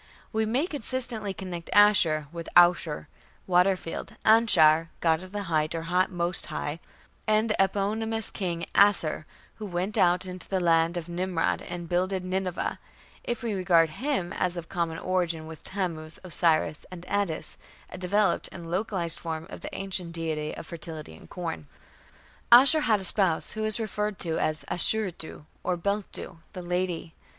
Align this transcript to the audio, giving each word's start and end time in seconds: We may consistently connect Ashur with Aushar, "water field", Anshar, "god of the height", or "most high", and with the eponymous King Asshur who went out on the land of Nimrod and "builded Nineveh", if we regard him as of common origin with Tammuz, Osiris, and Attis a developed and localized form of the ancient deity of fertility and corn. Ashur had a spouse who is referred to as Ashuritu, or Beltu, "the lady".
We 0.33 0.47
may 0.47 0.65
consistently 0.65 1.31
connect 1.31 1.69
Ashur 1.73 2.27
with 2.31 2.49
Aushar, 2.57 3.05
"water 3.45 3.77
field", 3.77 4.15
Anshar, 4.25 4.87
"god 4.99 5.21
of 5.21 5.31
the 5.31 5.43
height", 5.43 5.75
or 5.75 5.85
"most 6.09 6.47
high", 6.47 6.79
and 7.27 7.51
with 7.51 7.57
the 7.59 7.63
eponymous 7.63 8.31
King 8.31 8.65
Asshur 8.73 9.25
who 9.57 9.67
went 9.67 9.99
out 9.99 10.27
on 10.27 10.39
the 10.49 10.59
land 10.59 10.97
of 10.97 11.07
Nimrod 11.07 11.61
and 11.61 11.87
"builded 11.87 12.25
Nineveh", 12.25 12.79
if 13.23 13.43
we 13.43 13.53
regard 13.53 13.91
him 13.91 14.33
as 14.33 14.57
of 14.57 14.69
common 14.69 14.97
origin 14.97 15.45
with 15.45 15.63
Tammuz, 15.63 16.17
Osiris, 16.23 16.83
and 16.89 17.05
Attis 17.05 17.57
a 17.91 17.97
developed 17.99 18.49
and 18.51 18.71
localized 18.71 19.19
form 19.19 19.45
of 19.51 19.61
the 19.61 19.75
ancient 19.75 20.13
deity 20.13 20.51
of 20.57 20.65
fertility 20.65 21.15
and 21.15 21.29
corn. 21.29 21.67
Ashur 22.51 22.81
had 22.81 23.01
a 23.01 23.03
spouse 23.03 23.51
who 23.51 23.63
is 23.65 23.79
referred 23.79 24.17
to 24.21 24.39
as 24.39 24.63
Ashuritu, 24.67 25.45
or 25.61 25.77
Beltu, 25.77 26.39
"the 26.53 26.63
lady". 26.63 27.13